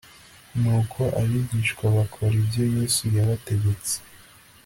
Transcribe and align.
Nuko 0.59 1.01
abigishwa 1.21 1.85
bakora 1.97 2.33
ibyo 2.41 2.63
Yesu 2.75 3.03
yabategetse 3.15 3.95